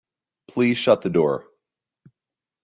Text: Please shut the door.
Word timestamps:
Please 0.47 0.79
shut 0.79 1.03
the 1.03 1.11
door. 1.11 1.45